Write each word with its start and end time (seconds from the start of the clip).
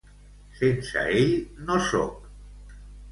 Sense 0.61 1.03
ell 1.19 1.35
no 1.67 1.77
soc. 1.91 2.73